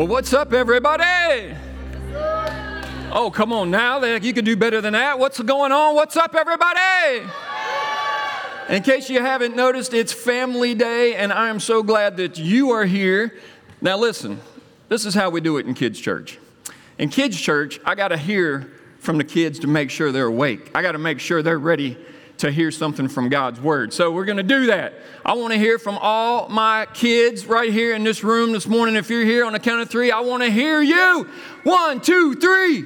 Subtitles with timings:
[0.00, 1.54] Well, what's up, everybody?
[3.12, 4.02] Oh, come on now.
[4.02, 5.18] You can do better than that.
[5.18, 5.94] What's going on?
[5.94, 7.28] What's up, everybody?
[8.70, 12.70] In case you haven't noticed, it's Family Day, and I am so glad that you
[12.70, 13.38] are here.
[13.82, 14.40] Now, listen,
[14.88, 16.38] this is how we do it in kids' church.
[16.96, 20.70] In kids' church, I got to hear from the kids to make sure they're awake.
[20.74, 21.98] I got to make sure they're ready
[22.40, 23.92] to hear something from God's Word.
[23.92, 24.94] So we're going to do that.
[25.24, 28.96] I want to hear from all my kids right here in this room this morning.
[28.96, 31.28] If you're here on the count of three, I want to hear you.
[31.64, 32.84] One, two, three.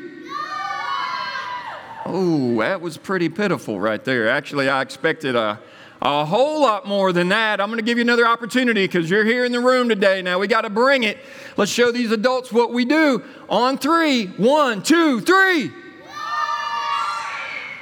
[2.07, 4.29] Oh, that was pretty pitiful right there.
[4.29, 5.59] Actually, I expected a,
[6.03, 7.61] a whole lot more than that.
[7.61, 10.21] I'm going to give you another opportunity because you're here in the room today.
[10.21, 11.19] Now, we got to bring it.
[11.57, 13.25] Let's show these adults what we do.
[13.49, 14.27] On three.
[14.27, 15.71] One, two, three.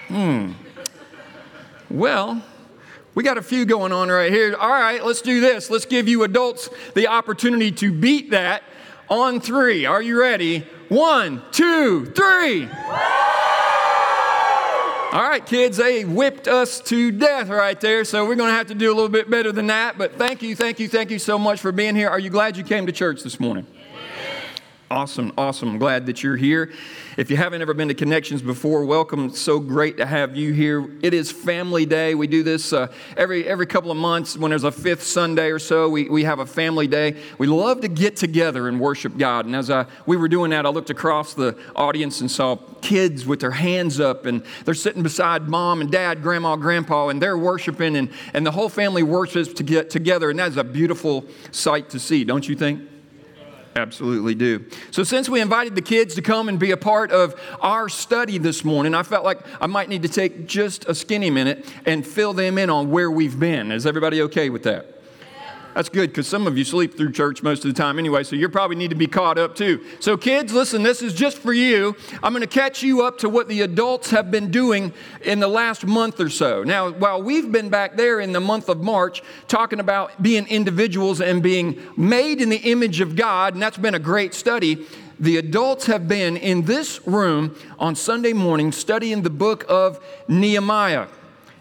[0.09, 0.53] Hmm.
[1.93, 2.43] Well,
[3.15, 4.57] we got a few going on right here.
[4.57, 5.69] All right, let's do this.
[5.69, 8.63] Let's give you adults the opportunity to beat that
[9.11, 9.85] on three.
[9.85, 10.61] Are you ready?
[10.89, 12.65] One, two, three.
[15.13, 18.69] All right, kids, they whipped us to death right there, so we're going to have
[18.69, 19.99] to do a little bit better than that.
[19.99, 22.09] But thank you, thank you, thank you so much for being here.
[22.09, 23.67] Are you glad you came to church this morning?
[24.93, 25.79] Awesome, awesome.
[25.79, 26.71] Glad that you're here.
[27.17, 29.31] If you haven't ever been to Connections before, welcome.
[29.31, 30.87] so great to have you here.
[31.01, 32.15] It is Family Day.
[32.15, 35.59] We do this uh, every every couple of months when there's a fifth Sunday or
[35.59, 35.89] so.
[35.89, 37.17] We, we have a family day.
[37.39, 39.47] We love to get together and worship God.
[39.47, 43.25] And as I, we were doing that, I looked across the audience and saw kids
[43.25, 47.39] with their hands up, and they're sitting beside mom and dad, grandma, grandpa, and they're
[47.39, 50.29] worshiping, and, and the whole family worships to get together.
[50.29, 52.92] And that is a beautiful sight to see, don't you think?
[53.75, 54.65] Absolutely do.
[54.91, 58.39] So, since we invited the kids to come and be a part of our study
[58.39, 62.07] this morning, I felt like I might need to take just a skinny minute and
[62.07, 63.73] fill them in on where we've been.
[63.73, 65.02] Is everybody okay with that?
[65.75, 68.37] That's good because some of you sleep through church most of the time anyway, so
[68.37, 69.85] you probably need to be caught up too.
[70.01, 71.97] So, kids, listen, this is just for you.
[72.23, 75.49] I'm going to catch you up to what the adults have been doing in the
[75.49, 76.63] last month or so.
[76.63, 81.21] Now, while we've been back there in the month of March talking about being individuals
[81.21, 84.87] and being made in the image of God, and that's been a great study,
[85.19, 91.07] the adults have been in this room on Sunday morning studying the book of Nehemiah.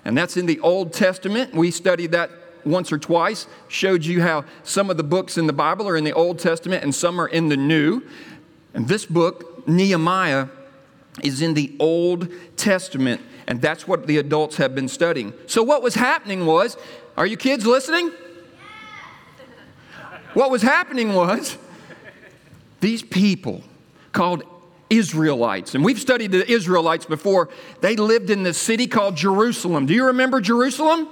[0.03, 1.53] And that's in the Old Testament.
[1.53, 2.31] We studied that
[2.65, 6.03] once or twice, showed you how some of the books in the Bible are in
[6.03, 8.01] the Old Testament and some are in the New.
[8.73, 10.47] And this book, Nehemiah,
[11.23, 15.33] is in the Old Testament, and that's what the adults have been studying.
[15.45, 16.77] So, what was happening was,
[17.17, 18.11] are you kids listening?
[20.33, 21.57] What was happening was,
[22.79, 23.65] these people
[24.13, 24.43] called
[24.89, 27.49] Israelites, and we've studied the Israelites before,
[27.81, 29.87] they lived in this city called Jerusalem.
[29.87, 31.09] Do you remember Jerusalem?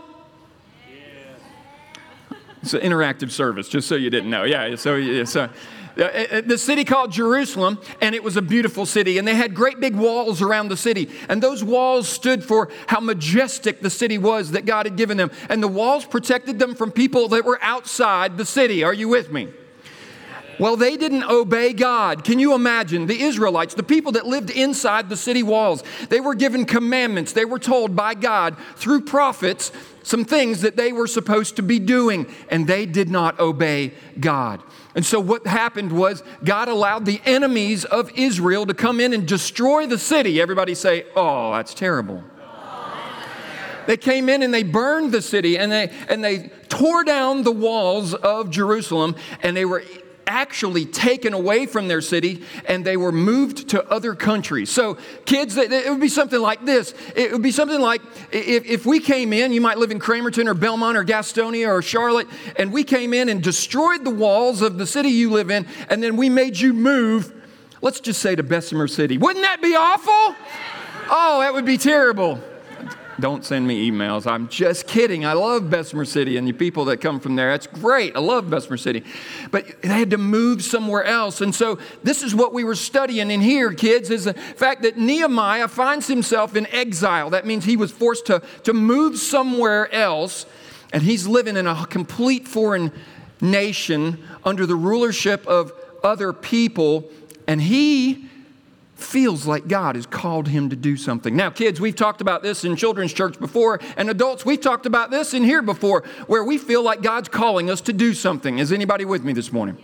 [2.61, 4.43] It's an interactive service, just so you didn't know.
[4.43, 5.49] Yeah, so, yeah, so
[5.97, 9.53] uh, uh, the city called Jerusalem, and it was a beautiful city, and they had
[9.53, 11.09] great big walls around the city.
[11.27, 15.31] And those walls stood for how majestic the city was that God had given them.
[15.49, 18.83] And the walls protected them from people that were outside the city.
[18.83, 19.49] Are you with me?
[20.59, 22.25] Well, they didn't obey God.
[22.25, 25.83] Can you imagine the Israelites, the people that lived inside the city walls?
[26.09, 27.31] They were given commandments.
[27.31, 29.71] They were told by God through prophets
[30.09, 34.61] some things that they were supposed to be doing, and they did not obey God.
[34.95, 39.27] And so, what happened was God allowed the enemies of Israel to come in and
[39.27, 40.41] destroy the city.
[40.41, 42.23] Everybody say, Oh, that's terrible.
[43.85, 47.51] They came in and they burned the city and they, and they tore down the
[47.51, 49.83] walls of Jerusalem and they were
[50.29, 54.69] actually taken away from their city and they were moved to other countries.
[54.69, 56.93] So, kids, it would be something like this.
[57.15, 58.01] It would be something like
[58.31, 61.81] if, if we came in, you might live in Cramerton or Belmont or Gastonia or
[61.81, 65.65] Charlotte, and we came in and destroyed the walls of the city you live in,
[65.89, 67.33] and then we made you move,
[67.81, 69.17] let's just say to Bessemer City.
[69.17, 70.35] Wouldn't that be awful?
[71.09, 72.39] Oh, that would be terrible.
[73.19, 74.25] Don't send me emails.
[74.25, 75.25] I'm just kidding.
[75.25, 77.51] I love Bessemer City and the people that come from there.
[77.51, 78.15] That's great.
[78.15, 79.03] I love Bessemer City.
[79.51, 81.41] But they had to move somewhere else.
[81.41, 84.97] And so this is what we were studying in here, kids, is the fact that
[84.97, 87.29] Nehemiah finds himself in exile.
[87.29, 90.45] That means he was forced to, to move somewhere else.
[90.93, 92.91] And he's living in a complete foreign
[93.41, 95.73] nation under the rulership of
[96.03, 97.09] other people.
[97.47, 98.29] And he
[98.99, 101.35] feels like God has called him to do something.
[101.35, 105.11] Now, kids, we've talked about this in children's church before, and adults, we've talked about
[105.11, 108.59] this in here before, where we feel like God's calling us to do something.
[108.59, 109.77] Is anybody with me this morning?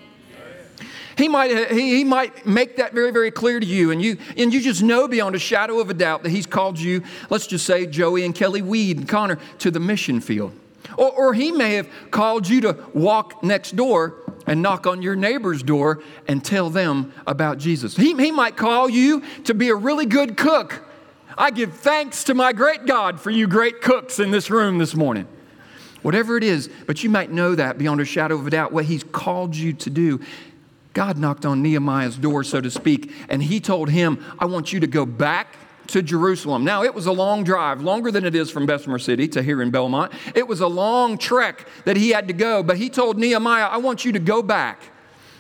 [1.17, 4.53] He might, he, he might make that very, very clear to you, and you, and
[4.53, 7.65] you just know beyond a shadow of a doubt that He's called you, let's just
[7.65, 10.51] say, Joey and Kelly Weed and Connor, to the mission field.
[10.97, 14.15] Or, or He may have called you to walk next door
[14.47, 17.95] and knock on your neighbor's door and tell them about Jesus.
[17.95, 20.83] He, he might call you to be a really good cook.
[21.37, 24.95] I give thanks to my great God for you great cooks in this room this
[24.95, 25.27] morning.
[26.01, 28.85] Whatever it is, but you might know that beyond a shadow of a doubt, what
[28.85, 30.21] He's called you to do.
[30.93, 34.79] God knocked on Nehemiah's door, so to speak, and He told him, I want you
[34.79, 35.57] to go back
[35.87, 36.63] to Jerusalem.
[36.63, 39.61] Now, it was a long drive, longer than it is from Bessemer City to here
[39.61, 40.11] in Belmont.
[40.33, 43.77] It was a long trek that he had to go, but he told Nehemiah, I
[43.77, 44.81] want you to go back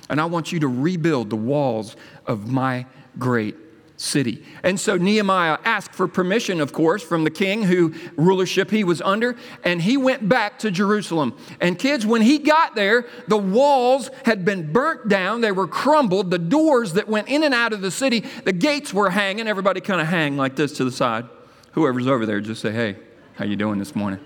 [0.09, 1.95] and I want you to rebuild the walls
[2.27, 2.85] of my
[3.17, 3.55] great
[3.97, 4.43] city.
[4.63, 9.01] And so Nehemiah asked for permission, of course, from the king who rulership he was
[9.01, 11.37] under, and he went back to Jerusalem.
[11.61, 16.31] And kids, when he got there, the walls had been burnt down, they were crumbled,
[16.31, 19.47] the doors that went in and out of the city, the gates were hanging.
[19.47, 21.25] Everybody kind of hang like this to the side.
[21.71, 22.97] Whoever's over there, just say, "Hey,
[23.35, 24.19] how you doing this morning?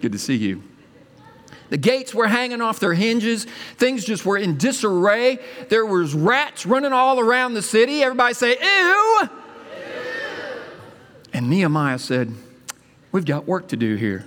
[0.00, 0.62] Good to see you."
[1.74, 3.48] The gates were hanging off their hinges.
[3.78, 5.40] Things just were in disarray.
[5.70, 8.00] There was rats running all around the city.
[8.00, 9.28] Everybody say, ew.
[11.32, 12.32] And Nehemiah said,
[13.10, 14.24] We've got work to do here.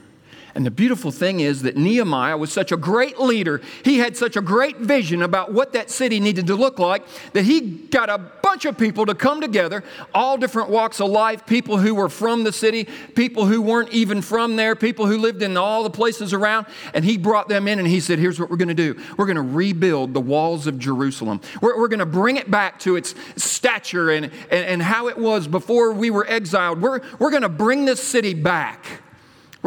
[0.57, 3.61] And the beautiful thing is that Nehemiah was such a great leader.
[3.85, 7.43] He had such a great vision about what that city needed to look like that
[7.43, 9.83] he got a bunch of people to come together,
[10.15, 14.19] all different walks of life, people who were from the city, people who weren't even
[14.19, 16.65] from there, people who lived in all the places around.
[16.95, 19.27] And he brought them in and he said, Here's what we're going to do we're
[19.27, 21.39] going to rebuild the walls of Jerusalem.
[21.61, 25.19] We're, we're going to bring it back to its stature and, and, and how it
[25.19, 26.81] was before we were exiled.
[26.81, 28.96] We're, we're going to bring this city back.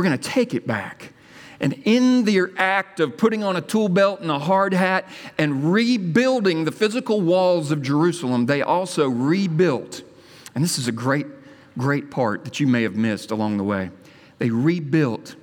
[0.01, 1.13] We're going to take it back.
[1.61, 5.07] And in their act of putting on a tool belt and a hard hat
[5.37, 10.03] and rebuilding the physical walls of Jerusalem, they also rebuilt.
[10.55, 11.27] And this is a great,
[11.77, 13.91] great part that you may have missed along the way.
[14.39, 15.37] They rebuilt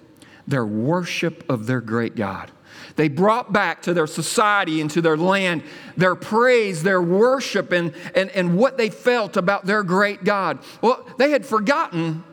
[0.48, 2.50] their worship of their great God.
[2.96, 5.62] They brought back to their society and to their land
[5.96, 10.58] their praise, their worship, and, and, and what they felt about their great God.
[10.82, 12.24] Well, they had forgotten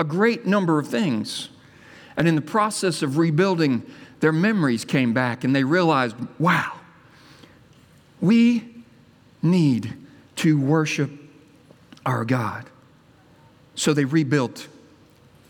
[0.00, 1.49] a great number of things.
[2.20, 3.82] And in the process of rebuilding,
[4.20, 6.78] their memories came back and they realized, wow,
[8.20, 8.84] we
[9.40, 9.94] need
[10.36, 11.10] to worship
[12.04, 12.66] our God.
[13.74, 14.68] So they rebuilt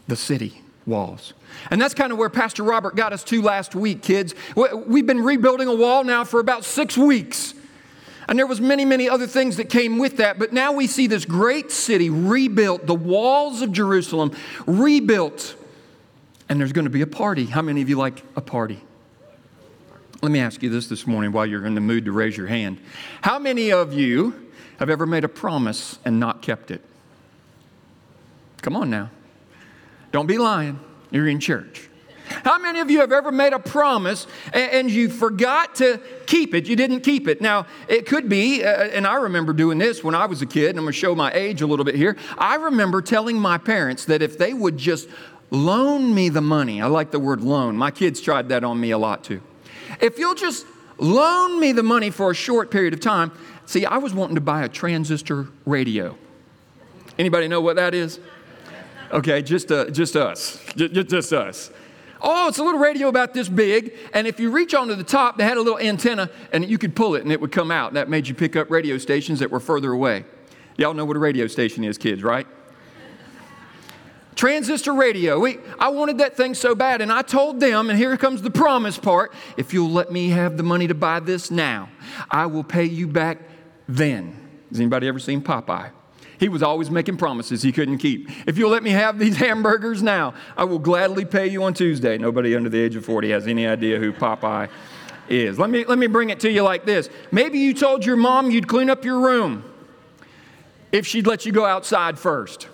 [0.07, 1.33] the city walls.
[1.73, 4.37] And that's kind of where Pastor Robert got us to last week, kids.
[4.55, 7.53] We've been rebuilding a wall now for about six weeks.
[8.29, 10.39] And there was many, many other things that came with that.
[10.39, 14.37] But now we see this great city rebuilt, the walls of Jerusalem
[14.67, 15.57] rebuilt
[16.51, 17.47] and there's going to be a party.
[17.47, 18.81] How many of you like a party?
[20.21, 22.49] Let me ask you this this morning while you're in the mood to raise your
[22.49, 22.79] hand.
[23.23, 26.83] How many of you have ever made a promise and not kept it?
[28.63, 29.11] Come on now.
[30.11, 30.81] Don't be lying.
[31.13, 31.89] You're in church.
[32.45, 36.67] How many of you have ever made a promise and you forgot to keep it?
[36.67, 37.41] You didn't keep it.
[37.41, 40.71] Now, it could be, uh, and I remember doing this when I was a kid,
[40.71, 42.17] and I'm going to show my age a little bit here.
[42.39, 45.09] I remember telling my parents that if they would just
[45.51, 46.81] loan me the money.
[46.81, 47.77] I like the word loan.
[47.77, 49.43] My kids tried that on me a lot too.
[50.01, 50.67] If you'll just
[51.01, 53.33] loan me the money for a short period of time.
[53.67, 56.17] See, I was wanting to buy a transistor radio.
[57.19, 58.21] Anybody know what that is?
[59.13, 60.63] Okay, just, uh, just us.
[60.77, 61.71] Just, just us.
[62.23, 65.39] Oh, it's a little radio about this big, and if you reach onto the top,
[65.39, 67.89] they had a little antenna, and you could pull it, and it would come out.
[67.89, 70.25] and That made you pick up radio stations that were further away.
[70.77, 72.47] Y'all know what a radio station is, kids, right?
[74.35, 75.39] Transistor radio.
[75.39, 78.51] We, I wanted that thing so bad, and I told them, and here comes the
[78.51, 81.89] promise part if you'll let me have the money to buy this now,
[82.31, 83.39] I will pay you back
[83.89, 84.37] then.
[84.71, 85.91] Has anybody ever seen Popeye?
[86.39, 88.31] He was always making promises he couldn't keep.
[88.49, 92.17] If you'll let me have these hamburgers now, I will gladly pay you on Tuesday.
[92.17, 94.71] Nobody under the age of 40 has any idea who Popeye
[95.29, 95.59] is.
[95.59, 97.11] Let me, let me bring it to you like this.
[97.31, 99.65] Maybe you told your mom you'd clean up your room
[100.93, 102.69] if she'd let you go outside first.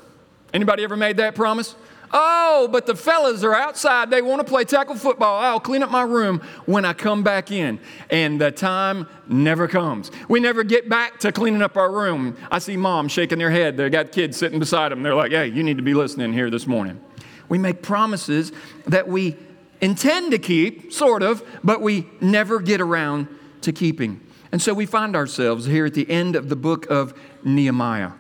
[0.57, 1.77] Anybody ever made that promise?
[2.11, 4.09] Oh, but the fellas are outside.
[4.09, 5.39] They want to play tackle football.
[5.39, 7.79] I'll clean up my room when I come back in.
[8.09, 10.11] And the time never comes.
[10.31, 12.39] We never get back to cleaning up our room.
[12.51, 13.77] I see mom shaking their head.
[13.77, 15.03] They got kids sitting beside them.
[15.03, 17.03] They're like, hey, you need to be listening here this morning.
[17.51, 18.51] We make promises
[18.87, 19.37] that we
[19.83, 23.29] intend to keep, sort of, but we never get around
[23.61, 24.23] to keeping.
[24.53, 27.13] And so we find ourselves here at the end of the book of
[27.45, 28.13] Nehemiah.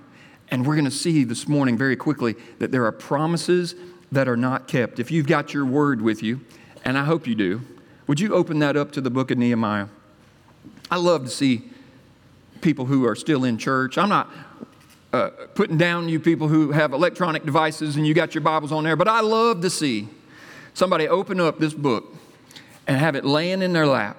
[0.50, 3.74] And we're going to see this morning very quickly that there are promises
[4.12, 5.00] that are not kept.
[5.00, 6.40] If you've got your word with you,
[6.84, 7.62] and I hope you do,
[8.06, 9.88] would you open that up to the book of Nehemiah?
[10.90, 11.68] I love to see
[12.60, 13.98] people who are still in church.
[13.98, 14.30] I'm not
[15.12, 18.84] uh, putting down you people who have electronic devices and you got your Bibles on
[18.84, 20.08] there, but I love to see
[20.74, 22.14] somebody open up this book
[22.86, 24.16] and have it laying in their lap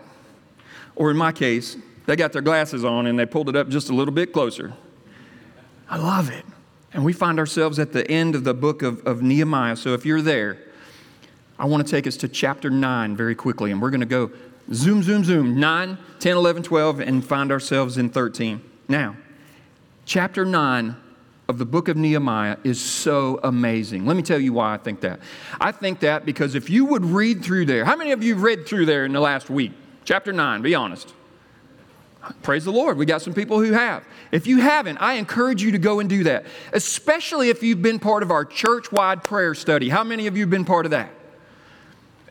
[0.96, 3.90] Or in my case, they got their glasses on and they pulled it up just
[3.90, 4.74] a little bit closer.
[5.90, 6.46] I love it.
[6.94, 9.76] And we find ourselves at the end of the book of, of Nehemiah.
[9.76, 10.58] So if you're there,
[11.60, 13.72] I want to take us to chapter 9 very quickly.
[13.72, 14.32] And we're going to go
[14.74, 18.62] zoom, zoom, zoom 9, 10, 11, 12, and find ourselves in 13.
[18.88, 19.16] Now,
[20.06, 20.96] chapter 9
[21.50, 24.06] of the book of Nehemiah is so amazing.
[24.06, 25.20] Let me tell you why I think that.
[25.60, 28.68] I think that because if you would read through there, how many of you read
[28.68, 29.72] through there in the last week?
[30.04, 31.14] Chapter 9, be honest.
[32.42, 32.98] Praise the Lord.
[32.98, 34.04] We got some people who have.
[34.32, 38.00] If you haven't, I encourage you to go and do that, especially if you've been
[38.00, 39.90] part of our church wide prayer study.
[39.90, 41.10] How many of you have been part of that?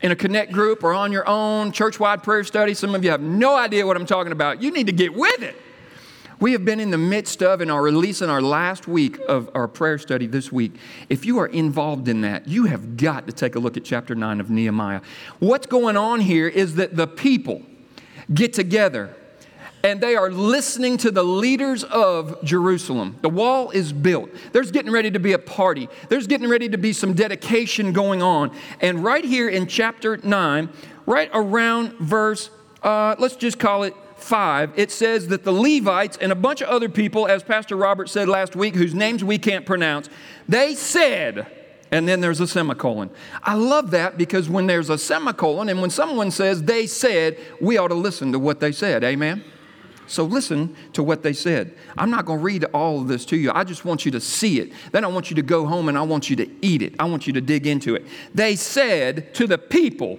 [0.03, 3.11] In a connect group or on your own church wide prayer study, some of you
[3.11, 4.63] have no idea what I'm talking about.
[4.63, 5.57] You need to get with it.
[6.39, 9.67] We have been in the midst of and are releasing our last week of our
[9.67, 10.75] prayer study this week.
[11.09, 14.15] If you are involved in that, you have got to take a look at chapter
[14.15, 15.01] 9 of Nehemiah.
[15.39, 17.63] What's going on here is that the people
[18.33, 19.17] get together
[19.83, 23.17] and they are listening to the leaders of Jerusalem.
[23.23, 24.31] The wall is built.
[24.53, 25.89] There's getting ready to be a party.
[26.09, 28.51] There's getting ready to be some dedication going on.
[28.81, 30.69] And right here in chapter 9,
[31.07, 32.51] right around verse,
[32.83, 36.69] uh, let's just call it 5, it says that the Levites and a bunch of
[36.69, 40.09] other people, as Pastor Robert said last week, whose names we can't pronounce,
[40.49, 41.47] they said,
[41.91, 43.11] and then there's a semicolon.
[43.43, 47.77] I love that because when there's a semicolon and when someone says they said, we
[47.77, 49.05] ought to listen to what they said.
[49.05, 49.45] Amen?
[50.07, 51.75] So listen to what they said.
[51.97, 53.51] I'm not going to read all of this to you.
[53.55, 54.73] I just want you to see it.
[54.93, 56.95] Then I want you to go home and I want you to eat it.
[56.99, 58.07] I want you to dig into it.
[58.35, 60.19] They said to the people,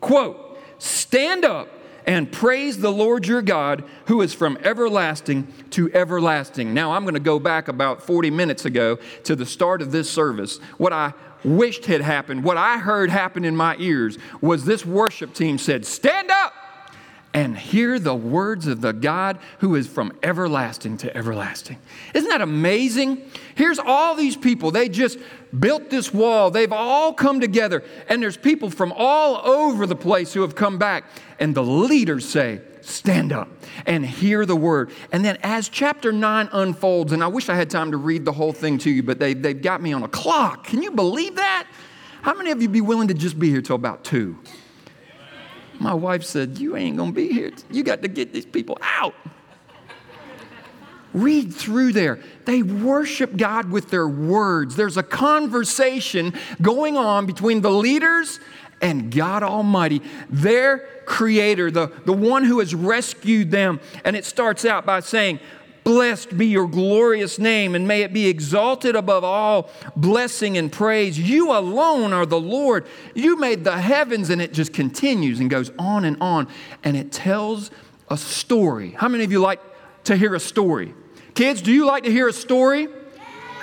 [0.00, 1.68] quote, stand up
[2.06, 6.74] and praise the Lord your God who is from everlasting to everlasting.
[6.74, 10.10] Now I'm going to go back about 40 minutes ago to the start of this
[10.10, 10.58] service.
[10.78, 15.34] What I wished had happened, what I heard happen in my ears was this worship
[15.34, 16.41] team said, stand up
[17.34, 21.78] and hear the words of the God who is from everlasting to everlasting.
[22.14, 23.30] Isn't that amazing?
[23.54, 24.70] Here's all these people.
[24.70, 25.18] They just
[25.58, 26.50] built this wall.
[26.50, 30.78] They've all come together, and there's people from all over the place who have come
[30.78, 31.04] back.
[31.38, 33.48] And the leaders say, Stand up
[33.86, 34.90] and hear the word.
[35.12, 38.32] And then, as chapter 9 unfolds, and I wish I had time to read the
[38.32, 40.64] whole thing to you, but they, they've got me on a clock.
[40.64, 41.68] Can you believe that?
[42.22, 44.36] How many of you be willing to just be here till about 2?
[45.82, 47.50] My wife said, You ain't gonna be here.
[47.68, 49.14] You got to get these people out.
[51.12, 52.20] Read through there.
[52.44, 54.76] They worship God with their words.
[54.76, 58.38] There's a conversation going on between the leaders
[58.80, 63.80] and God Almighty, their creator, the, the one who has rescued them.
[64.04, 65.40] And it starts out by saying,
[65.84, 71.18] Blessed be your glorious name, and may it be exalted above all blessing and praise.
[71.18, 72.86] You alone are the Lord.
[73.14, 76.46] You made the heavens, and it just continues and goes on and on.
[76.84, 77.72] And it tells
[78.08, 78.90] a story.
[78.90, 79.60] How many of you like
[80.04, 80.94] to hear a story?
[81.34, 82.88] Kids, do you like to hear a story?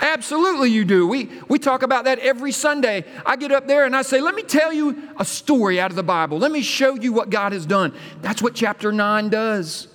[0.02, 1.06] Absolutely, you do.
[1.06, 3.04] We, we talk about that every Sunday.
[3.24, 5.96] I get up there and I say, Let me tell you a story out of
[5.96, 6.38] the Bible.
[6.38, 7.94] Let me show you what God has done.
[8.22, 9.88] That's what chapter 9 does.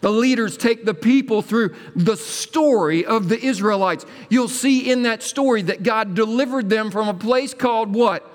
[0.00, 4.06] The leaders take the people through the story of the Israelites.
[4.28, 8.30] You'll see in that story that God delivered them from a place called what?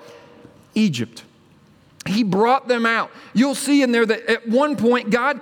[0.74, 1.24] Egypt.
[2.06, 3.10] He brought them out.
[3.32, 5.40] You'll see in there that at one point God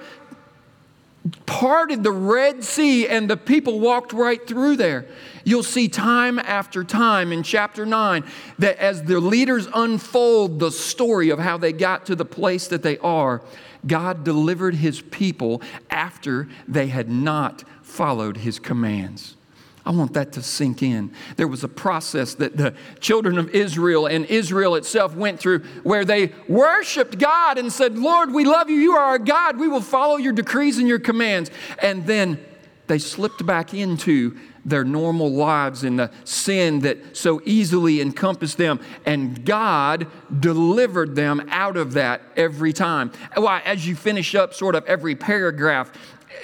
[1.46, 5.06] parted the Red Sea and the people walked right through there.
[5.44, 8.24] You'll see time after time in chapter 9
[8.58, 12.82] that as the leaders unfold the story of how they got to the place that
[12.82, 13.42] they are,
[13.86, 19.36] God delivered his people after they had not followed his commands.
[19.84, 21.12] I want that to sink in.
[21.36, 26.04] There was a process that the children of Israel and Israel itself went through where
[26.04, 28.76] they worshiped God and said, Lord, we love you.
[28.76, 29.58] You are our God.
[29.58, 31.50] We will follow your decrees and your commands.
[31.80, 32.38] And then
[32.86, 38.80] they slipped back into their normal lives and the sin that so easily encompassed them.
[39.04, 40.06] And God
[40.40, 43.12] delivered them out of that every time.
[43.36, 45.92] Well, as you finish up sort of every paragraph,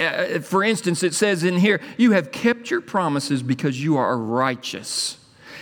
[0.01, 4.17] uh, for instance, it says in here, You have kept your promises because you are
[4.17, 5.17] righteous.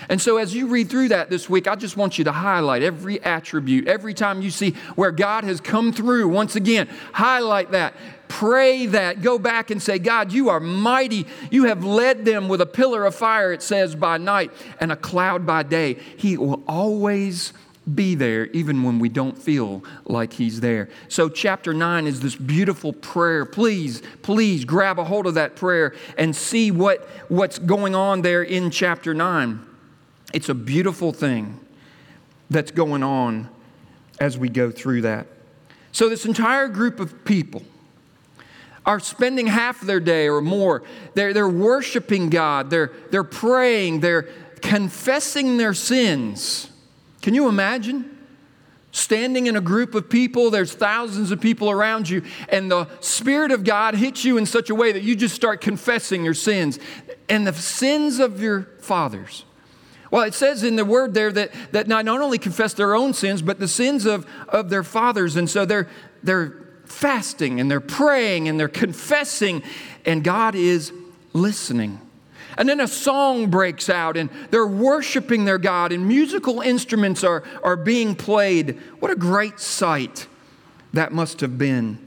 [0.08, 2.82] And so, as you read through that this week, I just want you to highlight
[2.82, 3.88] every attribute.
[3.88, 7.94] Every time you see where God has come through, once again, highlight that.
[8.28, 9.23] Pray that.
[9.23, 11.26] Go back and say, God, you are mighty.
[11.50, 14.97] You have led them with a pillar of fire, it says, by night and a
[14.97, 15.95] cloud by day.
[16.16, 17.52] He will always
[17.95, 20.88] be there even when we don't feel like he's there.
[21.09, 23.45] So, chapter 9 is this beautiful prayer.
[23.45, 28.42] Please, please grab a hold of that prayer and see what, what's going on there
[28.42, 29.64] in chapter 9.
[30.35, 31.61] It's a beautiful thing
[32.50, 33.49] that's going on
[34.18, 35.28] as we go through that.
[35.92, 37.62] So, this entire group of people
[38.87, 40.85] are spending half their day or more.
[41.14, 44.28] They're, they're worshiping God, they're, they're praying, they're
[44.62, 46.71] confessing their sins.
[47.21, 48.12] Can you imagine?
[48.93, 53.50] Standing in a group of people, there's thousands of people around you, and the Spirit
[53.50, 56.78] of God hits you in such a way that you just start confessing your sins
[57.28, 59.45] and the sins of your fathers.
[60.11, 63.43] Well, it says in the word there that, that not, only confess their own sins,
[63.43, 65.37] but the sins of, of their fathers.
[65.37, 65.88] And so they're,
[66.23, 69.62] they're fasting and they're praying and they're confessing,
[70.05, 70.93] and God is
[71.33, 72.00] listening.
[72.59, 77.45] And then a song breaks out, and they're worshiping their God, and musical instruments are,
[77.62, 78.78] are being played.
[78.99, 80.26] What a great sight
[80.95, 81.99] that must have been.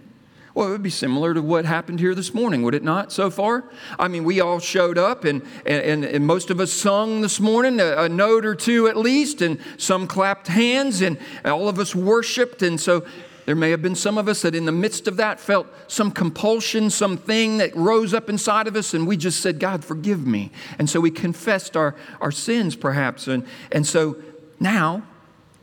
[0.55, 3.29] Well, it would be similar to what happened here this morning, would it not, so
[3.29, 3.65] far?
[3.99, 7.79] I mean, we all showed up, and, and, and most of us sung this morning,
[7.79, 11.93] a, a note or two at least, and some clapped hands, and all of us
[11.93, 12.63] worshiped.
[12.63, 13.05] And so
[13.49, 16.11] there may have been some of us that in the midst of that felt some
[16.11, 20.51] compulsion, something that rose up inside of us, and we just said, God, forgive me.
[20.77, 23.27] And so we confessed our, our sins, perhaps.
[23.27, 24.17] And, and so
[24.59, 25.01] now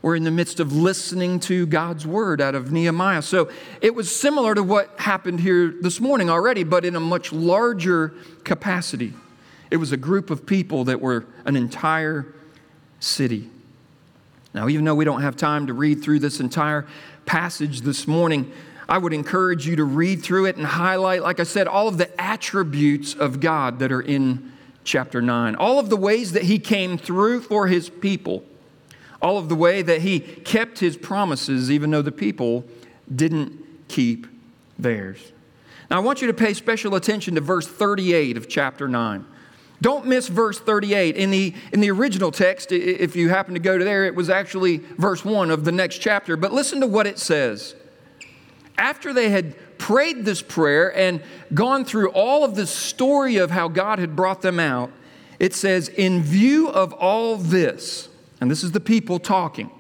[0.03, 3.23] we're in the midst of listening to God's word out of Nehemiah.
[3.23, 7.33] So it was similar to what happened here this morning already, but in a much
[7.33, 9.15] larger capacity.
[9.71, 12.27] It was a group of people that were an entire
[12.99, 13.49] city.
[14.53, 16.87] Now, even though we don't have time to read through this entire
[17.27, 18.51] passage this morning,
[18.89, 21.99] I would encourage you to read through it and highlight, like I said, all of
[21.99, 24.53] the attributes of God that are in
[24.85, 28.45] chapter 9, all of the ways that He came through for His people,
[29.21, 32.65] all of the way that He kept His promises, even though the people
[33.13, 34.29] didn't keep
[34.79, 35.33] theirs.
[35.91, 39.25] Now, I want you to pay special attention to verse 38 of chapter 9.
[39.81, 41.17] Don't miss verse 38.
[41.17, 44.31] In the, in the original text, if you happen to go to there, it was
[44.31, 46.37] actually verse 1 of the next chapter.
[46.37, 47.75] But listen to what it says.
[48.79, 53.69] After they had prayed this prayer and gone through all of the story of how
[53.69, 54.91] God had brought them out,
[55.39, 58.09] it says, In view of all this,
[58.41, 59.71] and this is the people talking,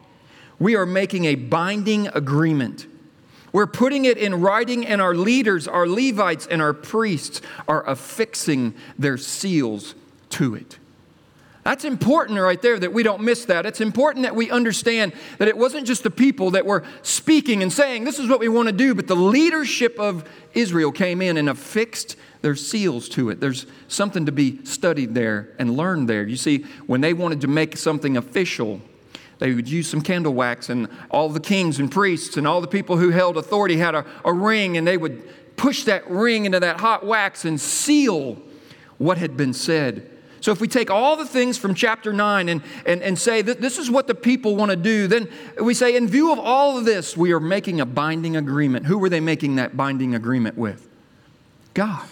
[0.59, 2.87] we are making a binding agreement
[3.57, 8.75] we're putting it in writing, and our leaders, our Levites, and our priests are affixing
[8.99, 9.95] their seals
[10.29, 10.77] to it.
[11.63, 13.65] That's important right there that we don't miss that.
[13.65, 17.73] It's important that we understand that it wasn't just the people that were speaking and
[17.73, 21.39] saying, This is what we want to do, but the leadership of Israel came in
[21.39, 23.41] and affixed their seals to it.
[23.41, 26.25] There's something to be studied there and learned there.
[26.25, 28.83] You see, when they wanted to make something official,
[29.39, 32.69] they would use some candle wax, and all the kings and priests and all the
[32.69, 36.61] people who held authority had a, a ring, and they would push that ring into
[36.61, 38.41] that hot wax and seal
[38.99, 40.11] what had been said.
[40.41, 43.61] So, if we take all the things from chapter 9 and, and, and say that
[43.61, 45.29] this is what the people want to do, then
[45.61, 48.87] we say, in view of all of this, we are making a binding agreement.
[48.87, 50.89] Who were they making that binding agreement with?
[51.75, 52.07] God.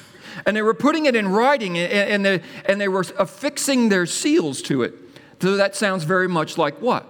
[0.47, 4.05] And they were putting it in writing and, and, they, and they were affixing their
[4.05, 4.95] seals to it.
[5.41, 7.07] So that sounds very much like what?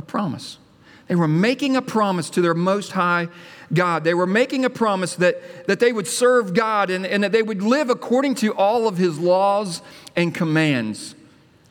[0.00, 0.58] A promise.
[1.06, 3.28] They were making a promise to their Most High
[3.72, 4.04] God.
[4.04, 7.42] They were making a promise that, that they would serve God and, and that they
[7.42, 9.82] would live according to all of His laws
[10.16, 11.14] and commands.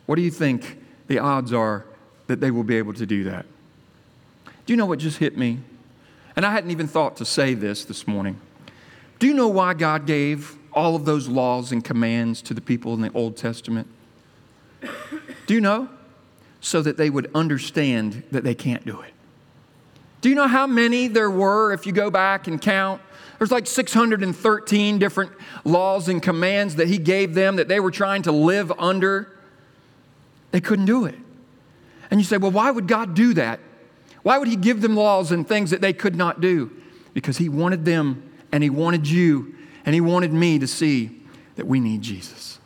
[0.05, 1.85] What do you think the odds are
[2.27, 3.45] that they will be able to do that?
[4.65, 5.59] Do you know what just hit me?
[6.35, 8.39] And I hadn't even thought to say this this morning.
[9.19, 12.93] Do you know why God gave all of those laws and commands to the people
[12.93, 13.87] in the Old Testament?
[15.47, 15.89] Do you know?
[16.61, 19.13] So that they would understand that they can't do it.
[20.21, 23.01] Do you know how many there were if you go back and count?
[23.37, 25.31] There's like 613 different
[25.63, 29.33] laws and commands that he gave them that they were trying to live under.
[30.51, 31.15] They couldn't do it.
[32.11, 33.61] And you say, well, why would God do that?
[34.23, 36.71] Why would he give them laws and things that they could not do?
[37.13, 41.21] Because he wanted them and he wanted you and he wanted me to see
[41.55, 42.59] that we need Jesus.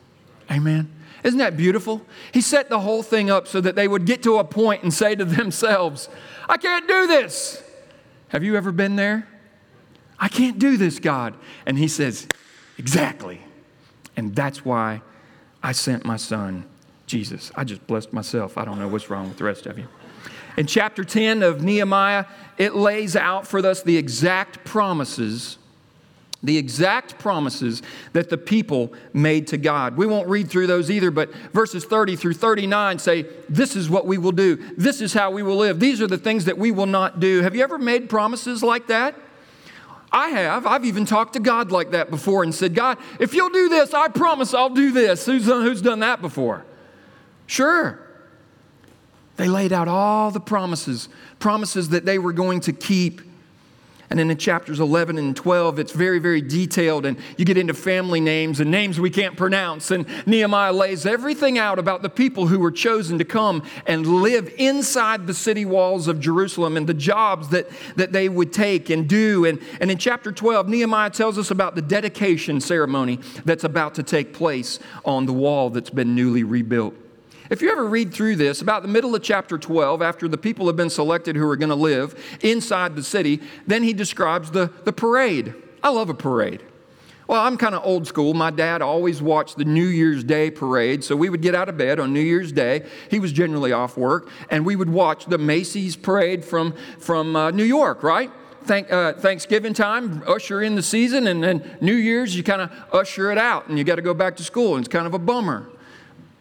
[0.50, 0.90] Amen.
[1.24, 2.02] Isn't that beautiful?
[2.32, 4.92] He set the whole thing up so that they would get to a point and
[4.92, 6.08] say to themselves,
[6.48, 7.62] I can't do this.
[8.28, 9.26] Have you ever been there?
[10.18, 11.34] I can't do this, God.
[11.66, 12.28] And he says,
[12.78, 13.40] Exactly.
[14.16, 15.00] And that's why
[15.62, 16.66] I sent my son,
[17.06, 17.50] Jesus.
[17.54, 18.58] I just blessed myself.
[18.58, 19.88] I don't know what's wrong with the rest of you.
[20.56, 22.26] In chapter 10 of Nehemiah,
[22.58, 25.58] it lays out for us the exact promises
[26.44, 29.96] the exact promises that the people made to God.
[29.96, 34.06] We won't read through those either, but verses 30 through 39 say, This is what
[34.06, 34.56] we will do.
[34.76, 35.80] This is how we will live.
[35.80, 37.42] These are the things that we will not do.
[37.42, 39.16] Have you ever made promises like that?
[40.12, 40.64] I have.
[40.64, 43.92] I've even talked to God like that before and said, God, if you'll do this,
[43.92, 45.26] I promise I'll do this.
[45.26, 46.64] Who's done, who's done that before?
[47.46, 48.00] Sure.
[49.36, 51.08] They laid out all the promises,
[51.40, 53.22] promises that they were going to keep
[54.10, 57.74] And then in chapters 11 and 12, it's very, very detailed, and you get into
[57.74, 59.90] family names and names we can't pronounce.
[59.90, 64.52] And Nehemiah lays everything out about the people who were chosen to come and live
[64.58, 69.08] inside the city walls of Jerusalem and the jobs that, that they would take and
[69.08, 69.44] do.
[69.44, 74.02] And, and in chapter 12, Nehemiah tells us about the dedication ceremony that's about to
[74.02, 76.94] take place on the wall that's been newly rebuilt.
[77.50, 80.66] If you ever read through this, about the middle of chapter 12, after the people
[80.66, 84.72] have been selected who are going to live inside the city, then he describes the,
[84.84, 85.54] the parade.
[85.82, 86.62] I love a parade.
[87.26, 88.32] Well, I'm kind of old school.
[88.32, 91.04] My dad always watched the New Year's Day parade.
[91.04, 92.86] So we would get out of bed on New Year's Day.
[93.10, 94.30] He was generally off work.
[94.50, 98.30] And we would watch the Macy's parade from, from uh, New York, right?
[98.64, 101.26] Thank, uh, Thanksgiving time, usher in the season.
[101.26, 103.68] And then New Year's, you kind of usher it out.
[103.68, 104.76] And you got to go back to school.
[104.76, 105.68] And it's kind of a bummer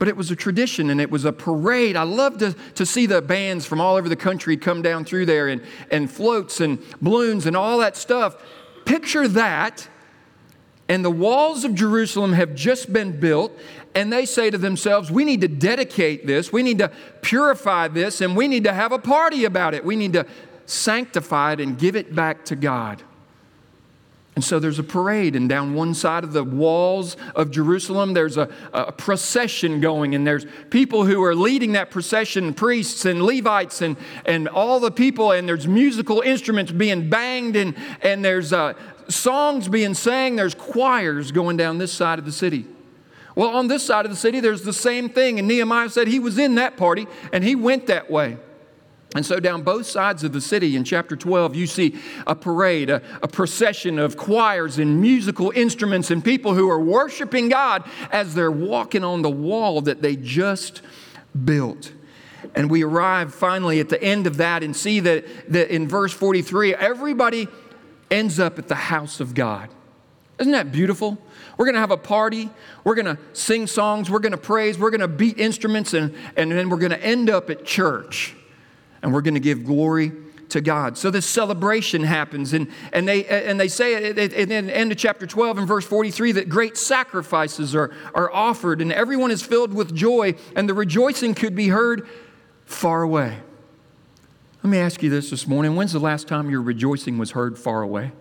[0.04, 1.96] but it was a tradition and it was a parade.
[1.96, 5.28] I love to, to see the bands from all over the country come down through
[5.28, 8.36] there and, and floats and balloons and all that stuff.
[8.84, 9.88] Picture that,
[10.90, 13.58] and the walls of Jerusalem have just been built,
[13.96, 18.20] and they say to themselves, We need to dedicate this, we need to purify this,
[18.20, 19.86] and we need to have a party about it.
[19.86, 20.26] We need to
[20.66, 23.02] sanctify it and give it back to God.
[24.36, 28.36] And so there's a parade, and down one side of the walls of Jerusalem, there's
[28.36, 33.84] a, a, procession going, and there's people who are leading that procession priests and Levites
[33.84, 38.74] and, and all the people, and there's musical instruments being banged, and, and there's uh,
[39.08, 42.66] songs being sang, there's choirs going down this side of the city.
[43.36, 46.20] Well, on this side of the city, there's the same thing, and Nehemiah said he
[46.20, 48.38] was in that party, and he went that way.
[49.16, 52.90] And so, down both sides of the city in chapter 12, you see a parade,
[52.90, 58.34] a, a, procession of choirs and musical instruments and people who are worshiping God as
[58.34, 60.82] they're walking on the wall that they just
[61.46, 61.92] built.
[62.56, 66.14] And we arrive finally at the end of that and see that, that in verse
[66.14, 67.48] 43, everybody
[68.10, 69.70] ends up at the house of God.
[70.40, 71.20] Isn't that beautiful?
[71.58, 72.50] We're going to have a party.
[72.84, 74.10] We're going to sing songs.
[74.10, 74.80] We're going to praise.
[74.80, 75.94] We're going to beat instruments.
[75.94, 78.36] And, and then we're going to end up at church
[79.04, 80.12] and we're going to give glory
[80.50, 80.98] to God.
[80.98, 85.28] So this celebration happens, and, and, they, and they say at the end of chapter
[85.28, 89.94] 12 and verse 43 that great sacrifices are, are offered, and everyone is filled with
[89.94, 92.08] joy, and the rejoicing could be heard
[92.66, 93.38] far away.
[94.64, 95.76] Let me ask you this this morning.
[95.76, 98.12] When's the last time your rejoicing was heard far away?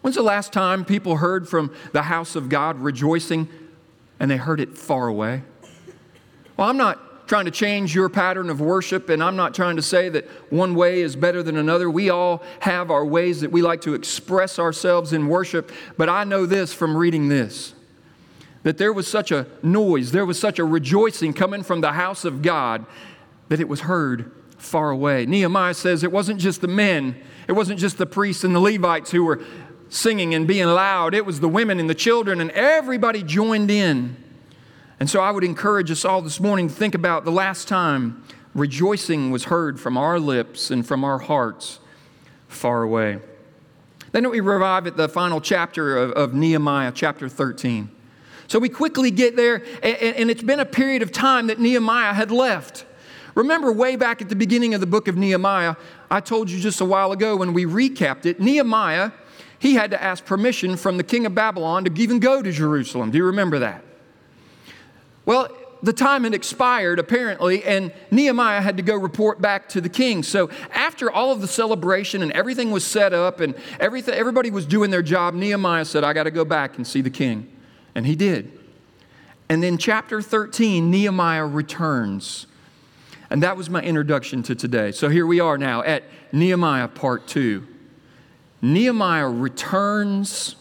[0.00, 3.48] When's the last time people heard from the house of God rejoicing
[4.18, 5.42] and they heard it far away?
[6.56, 9.82] Well, I'm not trying to change your pattern of worship, and I'm not trying to
[9.82, 11.88] say that one way is better than another.
[11.88, 16.24] We all have our ways that we like to express ourselves in worship, but I
[16.24, 17.72] know this from reading this
[18.64, 22.24] that there was such a noise, there was such a rejoicing coming from the house
[22.24, 22.84] of God
[23.48, 25.24] that it was heard far away.
[25.24, 27.14] Nehemiah says it wasn't just the men,
[27.46, 29.40] it wasn't just the priests and the Levites who were
[29.88, 34.16] singing and being loud, it was the women and the children, and everybody joined in.
[35.00, 38.22] And so I would encourage us all this morning to think about the last time
[38.54, 41.80] rejoicing was heard from our lips and from our hearts
[42.48, 43.18] far away.
[44.12, 47.90] Then we arrive at the final chapter of, of Nehemiah, chapter 13.
[48.46, 52.12] So we quickly get there, and, and it's been a period of time that Nehemiah
[52.12, 52.84] had left.
[53.34, 55.76] Remember, way back at the beginning of the book of Nehemiah,
[56.10, 59.12] I told you just a while ago when we recapped it, Nehemiah,
[59.58, 63.12] he had to ask permission from the king of Babylon to even go to Jerusalem.
[63.12, 63.84] Do you remember that?
[65.30, 65.48] Well,
[65.80, 70.24] the time had expired apparently, and Nehemiah had to go report back to the king.
[70.24, 74.66] So after all of the celebration and everything was set up and everything, everybody was
[74.66, 77.48] doing their job, Nehemiah said, I got to go back and see the king.
[77.94, 78.58] And he did.
[79.48, 82.48] And then chapter 13, Nehemiah returns.
[83.30, 84.90] And that was my introduction to today.
[84.90, 87.68] So here we are now at Nehemiah part two.
[88.62, 90.56] Nehemiah returns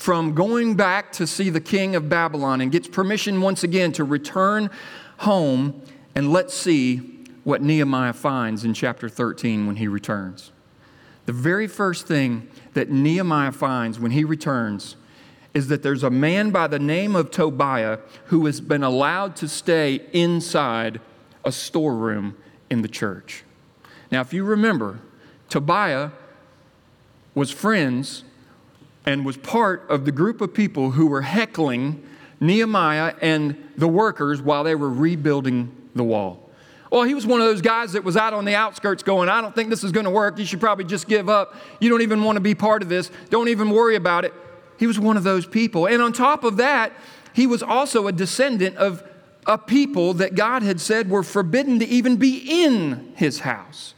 [0.00, 4.02] from going back to see the king of Babylon and gets permission once again to
[4.02, 4.70] return
[5.18, 5.82] home.
[6.14, 10.52] And let's see what Nehemiah finds in chapter 13 when he returns.
[11.26, 14.96] The very first thing that Nehemiah finds when he returns
[15.52, 19.48] is that there's a man by the name of Tobiah who has been allowed to
[19.48, 20.98] stay inside
[21.44, 22.38] a storeroom
[22.70, 23.44] in the church.
[24.10, 25.00] Now, if you remember,
[25.50, 26.12] Tobiah
[27.34, 28.24] was friends
[29.10, 32.02] and was part of the group of people who were heckling
[32.38, 36.48] Nehemiah and the workers while they were rebuilding the wall.
[36.92, 39.40] Well, he was one of those guys that was out on the outskirts going, I
[39.40, 40.38] don't think this is going to work.
[40.38, 41.54] You should probably just give up.
[41.80, 43.10] You don't even want to be part of this.
[43.30, 44.32] Don't even worry about it.
[44.78, 45.86] He was one of those people.
[45.86, 46.92] And on top of that,
[47.32, 49.04] he was also a descendant of
[49.46, 53.94] a people that God had said were forbidden to even be in his house.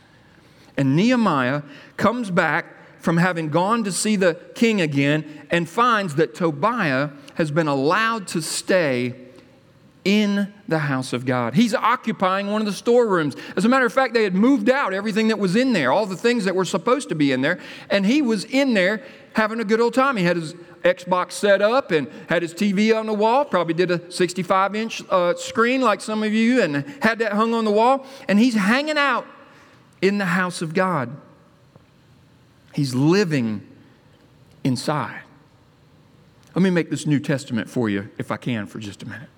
[0.76, 1.62] And Nehemiah
[1.96, 2.66] comes back
[3.02, 8.28] from having gone to see the king again and finds that Tobiah has been allowed
[8.28, 9.14] to stay
[10.04, 11.54] in the house of God.
[11.54, 13.36] He's occupying one of the storerooms.
[13.56, 16.06] As a matter of fact, they had moved out everything that was in there, all
[16.06, 17.60] the things that were supposed to be in there,
[17.90, 19.02] and he was in there
[19.34, 20.16] having a good old time.
[20.16, 23.90] He had his Xbox set up and had his TV on the wall, probably did
[23.90, 27.70] a 65 inch uh, screen like some of you, and had that hung on the
[27.70, 29.26] wall, and he's hanging out
[30.00, 31.16] in the house of God.
[32.72, 33.66] He's living
[34.64, 35.22] inside.
[36.54, 39.28] Let me make this New Testament for you, if I can, for just a minute.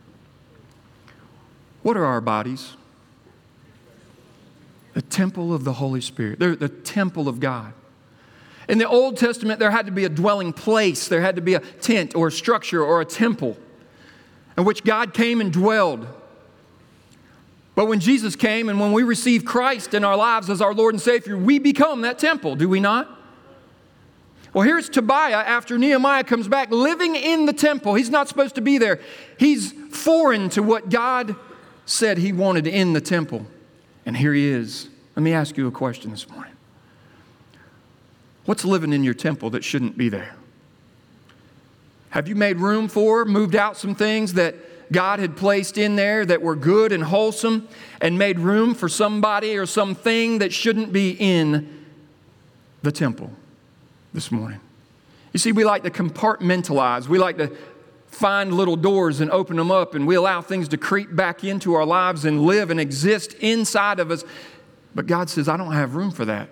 [1.82, 2.76] What are our bodies?
[4.94, 6.38] The temple of the Holy Spirit.
[6.38, 7.72] They're the temple of God.
[8.68, 11.54] In the Old Testament, there had to be a dwelling place, there had to be
[11.54, 13.58] a tent or a structure or a temple
[14.56, 16.06] in which God came and dwelled.
[17.74, 20.94] But when Jesus came and when we receive Christ in our lives as our Lord
[20.94, 23.13] and Savior, we become that temple, do we not?
[24.54, 27.94] Well, here's Tobiah after Nehemiah comes back living in the temple.
[27.94, 29.00] He's not supposed to be there.
[29.36, 31.34] He's foreign to what God
[31.86, 33.46] said he wanted in the temple.
[34.06, 34.88] And here he is.
[35.16, 36.52] Let me ask you a question this morning.
[38.44, 40.36] What's living in your temple that shouldn't be there?
[42.10, 44.54] Have you made room for, moved out some things that
[44.92, 47.66] God had placed in there that were good and wholesome
[48.00, 51.84] and made room for somebody or something that shouldn't be in
[52.82, 53.32] the temple
[54.14, 54.60] this morning?
[55.34, 57.08] You see, we like to compartmentalize.
[57.08, 57.54] We like to
[58.06, 61.74] find little doors and open them up, and we allow things to creep back into
[61.74, 64.24] our lives and live and exist inside of us.
[64.94, 66.48] But God says, I don't have room for that.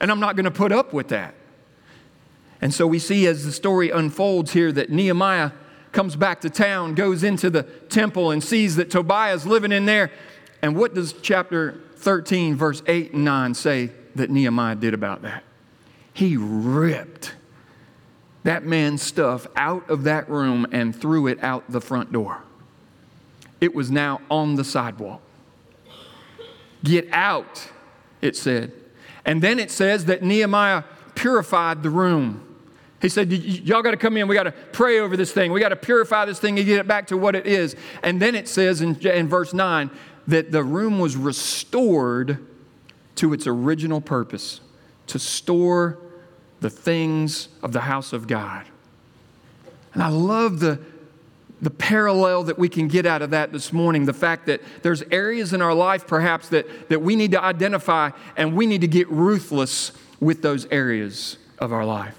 [0.00, 1.34] And I'm not going to put up with that.
[2.60, 5.52] And so we see as the story unfolds here that Nehemiah
[5.92, 9.86] comes back to town, goes into the temple, and sees that Tobiah is living in
[9.86, 10.10] there.
[10.60, 15.42] And what does chapter 13, verse 8 and 9 say that Nehemiah did about that?
[16.12, 17.34] He ripped
[18.42, 22.42] that man's stuff out of that room and threw it out the front door.
[23.60, 25.20] It was now on the sidewalk.
[26.82, 27.68] Get out,
[28.22, 28.72] it said.
[29.26, 32.46] And then it says that Nehemiah purified the room.
[33.02, 34.28] He said, Y'all got to come in.
[34.28, 35.52] We got to pray over this thing.
[35.52, 37.76] We got to purify this thing and get it back to what it is.
[38.02, 39.90] And then it says in, in verse 9
[40.28, 42.46] that the room was restored
[43.16, 44.60] to its original purpose
[45.10, 45.98] to store
[46.60, 48.66] the things of the house of God.
[49.94, 50.80] And I love the,
[51.60, 55.02] the parallel that we can get out of that this morning the fact that there's
[55.10, 58.88] areas in our life perhaps that, that we need to identify and we need to
[58.88, 62.16] get ruthless with those areas of our life.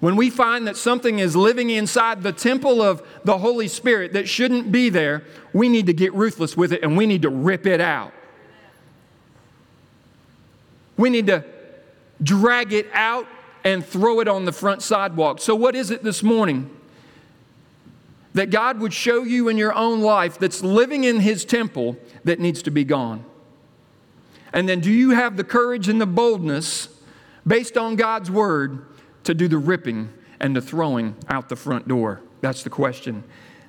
[0.00, 4.28] When we find that something is living inside the temple of the Holy Spirit that
[4.28, 7.66] shouldn't be there, we need to get ruthless with it and we need to rip
[7.66, 8.12] it out.
[10.96, 11.44] We need to
[12.22, 13.26] drag it out
[13.64, 15.40] and throw it on the front sidewalk.
[15.40, 16.70] So, what is it this morning?
[18.38, 22.38] that God would show you in your own life that's living in His temple that
[22.38, 23.24] needs to be gone?
[24.52, 26.88] And then, do you have the courage and the boldness,
[27.46, 28.86] based on God's word,
[29.24, 32.20] to do the ripping and the throwing out the front door?
[32.40, 33.24] That's the question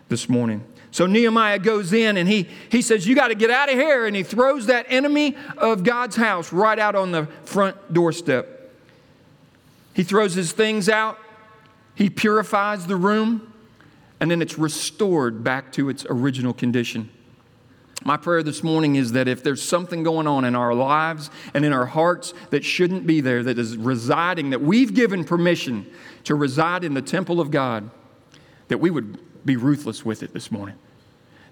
[0.07, 0.63] this morning.
[0.91, 4.05] So Nehemiah goes in and he, he says, You got to get out of here.
[4.05, 8.71] And he throws that enemy of God's house right out on the front doorstep.
[9.93, 11.19] He throws his things out,
[11.95, 13.53] he purifies the room
[14.19, 17.09] and then it's restored back to its original condition.
[18.05, 21.65] My prayer this morning is that if there's something going on in our lives and
[21.65, 25.85] in our hearts that shouldn't be there, that is residing, that we've given permission
[26.23, 27.89] to reside in the temple of God,
[28.69, 30.75] that we would be ruthless with it this morning.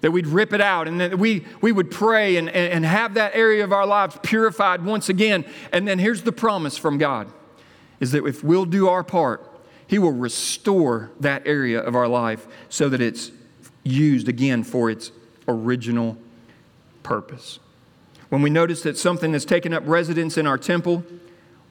[0.00, 3.34] That we'd rip it out and that we, we would pray and, and have that
[3.34, 5.44] area of our lives purified once again.
[5.72, 7.32] And then here's the promise from God
[8.00, 9.44] is that if we'll do our part,
[9.88, 13.32] he will restore that area of our life so that it's
[13.82, 15.10] used again for its
[15.48, 16.16] original
[17.02, 17.58] purpose.
[18.28, 21.04] When we notice that something has taken up residence in our temple,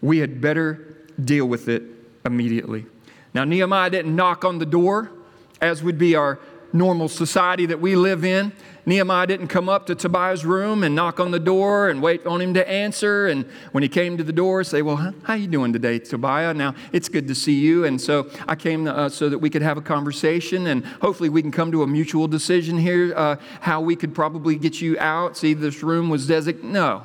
[0.01, 1.83] we had better deal with it
[2.25, 2.87] immediately.
[3.33, 5.11] Now, Nehemiah didn't knock on the door,
[5.61, 6.39] as would be our
[6.73, 8.51] normal society that we live in.
[8.85, 12.39] Nehemiah didn't come up to Tobiah's room and knock on the door and wait on
[12.39, 13.27] him to answer.
[13.27, 16.53] And when he came to the door, say, "Well, how you doing today, Tobiah?
[16.53, 19.61] Now it's good to see you." And so I came uh, so that we could
[19.61, 23.13] have a conversation and hopefully we can come to a mutual decision here.
[23.15, 25.35] Uh, how we could probably get you out.
[25.35, 26.71] See, this room was designated.
[26.71, 27.03] No,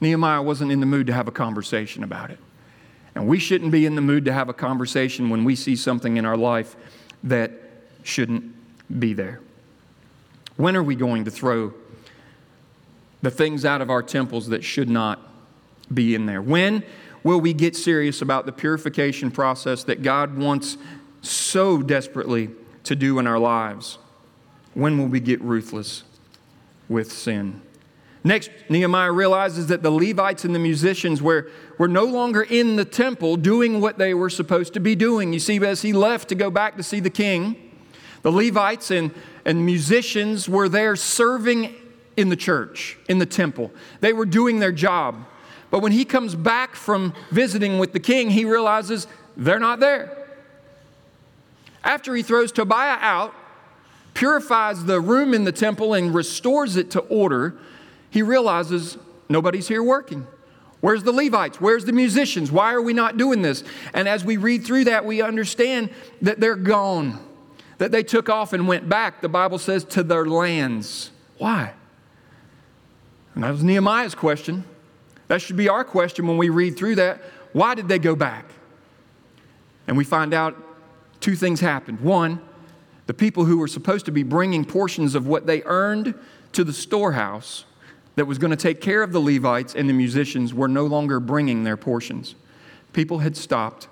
[0.00, 2.38] Nehemiah wasn't in the mood to have a conversation about it.
[3.14, 6.16] And we shouldn't be in the mood to have a conversation when we see something
[6.16, 6.74] in our life
[7.24, 7.52] that
[8.02, 8.54] shouldn't
[8.98, 9.40] be there.
[10.56, 11.72] When are we going to throw
[13.22, 15.20] the things out of our temples that should not
[15.92, 16.42] be in there?
[16.42, 16.82] When
[17.22, 20.76] will we get serious about the purification process that God wants
[21.22, 22.50] so desperately
[22.84, 23.98] to do in our lives?
[24.74, 26.02] When will we get ruthless
[26.88, 27.62] with sin?
[28.24, 32.84] Next, Nehemiah realizes that the Levites and the musicians were, were no longer in the
[32.84, 35.32] temple doing what they were supposed to be doing.
[35.32, 37.56] You see, as he left to go back to see the king,
[38.22, 39.10] the Levites and,
[39.44, 41.74] and musicians were there serving
[42.16, 43.72] in the church, in the temple.
[44.00, 45.26] They were doing their job.
[45.70, 50.28] But when he comes back from visiting with the king, he realizes they're not there.
[51.82, 53.34] After he throws Tobiah out,
[54.14, 57.56] purifies the room in the temple, and restores it to order,
[58.12, 58.98] he realizes
[59.30, 60.26] nobody's here working.
[60.82, 61.60] Where's the Levites?
[61.60, 62.52] Where's the musicians?
[62.52, 63.64] Why are we not doing this?
[63.94, 65.88] And as we read through that, we understand
[66.20, 67.18] that they're gone,
[67.78, 71.10] that they took off and went back, the Bible says, to their lands.
[71.38, 71.72] Why?
[73.34, 74.64] And that was Nehemiah's question.
[75.28, 77.22] That should be our question when we read through that.
[77.54, 78.44] Why did they go back?
[79.86, 80.54] And we find out
[81.20, 82.00] two things happened.
[82.00, 82.42] One,
[83.06, 86.14] the people who were supposed to be bringing portions of what they earned
[86.52, 87.64] to the storehouse
[88.14, 91.20] that was going to take care of the Levites and the musicians were no longer
[91.20, 92.34] bringing their portions.
[92.92, 93.88] People had stopped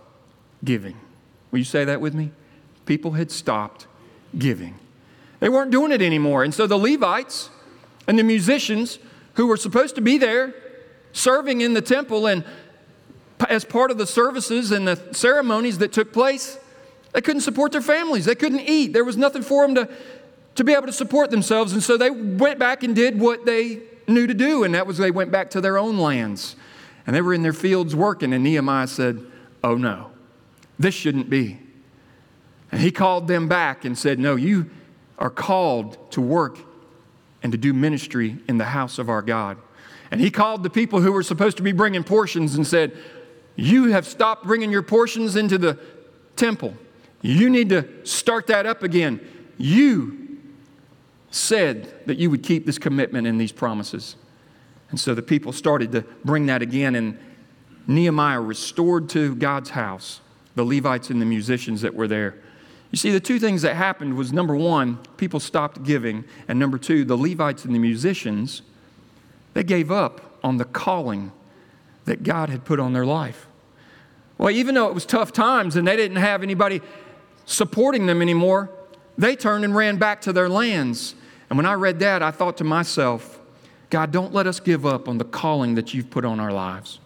[0.65, 0.97] giving.
[1.51, 2.31] Will you say that with me?
[2.85, 3.87] People had stopped
[4.39, 4.79] giving.
[5.41, 6.45] They weren't doing it anymore.
[6.45, 7.51] And so the Levites
[8.07, 8.99] and the musicians
[9.35, 10.55] who were supposed to be there
[11.13, 12.45] serving in the temple and
[13.49, 16.59] as part of the services and the ceremonies that took place,
[17.13, 18.27] they couldn't support their families.
[18.27, 18.93] They couldn't eat.
[18.93, 19.89] There was nothing for them to,
[20.57, 21.73] to be able to support themselves.
[21.73, 23.81] And so they went back and did what they
[24.11, 26.57] knew to do, and that was they went back to their own lands.
[27.07, 29.25] And they were in their fields working, and Nehemiah said,
[29.65, 30.11] Oh no,
[30.79, 31.59] this shouldn't be.
[32.73, 34.71] And he called them back and said, No, you
[35.19, 36.59] are called to work
[37.43, 39.57] and to do ministry in the house of our God.
[40.11, 42.97] And he called the people who were supposed to be bringing portions and said,
[43.57, 45.79] You have stopped bringing your portions into the
[46.37, 46.75] temple.
[47.23, 49.21] You need to start that up again.
[49.59, 50.20] You
[51.31, 54.17] said that you would keep this commitment and these promises.
[54.91, 57.19] And so the people started to bring that again, and
[57.87, 60.21] Nehemiah restored to God's house
[60.57, 62.35] the Levites and the musicians that were there.
[62.91, 66.77] You see, the two things that happened was number one, people stopped giving, and number
[66.77, 68.63] two, the Levites and the musicians,
[69.55, 71.31] they gave up on the calling
[72.05, 73.47] that God had put on their life.
[74.39, 76.81] Well, even though it was tough times and they didn't have anybody
[77.45, 78.71] supporting them anymore,
[79.17, 81.15] they turned and ran back to their lands.
[81.51, 83.41] And when I read that, I thought to myself,
[83.91, 87.01] God, don't let us give up on the calling that you've put on our lives.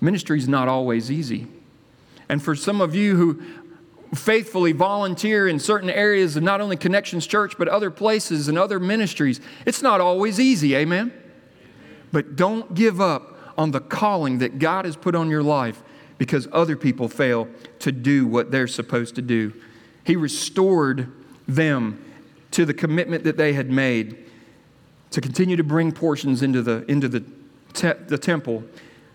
[0.00, 1.46] Ministry is not always easy.
[2.28, 3.42] And for some of you who
[4.14, 8.80] faithfully volunteer in certain areas of not only Connections Church, but other places and other
[8.80, 11.12] ministries, it's not always easy, amen?
[12.10, 15.82] But don't give up on the calling that God has put on your life
[16.16, 17.48] because other people fail
[17.80, 19.52] to do what they're supposed to do.
[20.04, 21.12] He restored
[21.46, 22.02] them
[22.50, 24.24] to the commitment that they had made
[25.10, 27.24] to continue to bring portions into the, into the,
[27.72, 28.64] te- the temple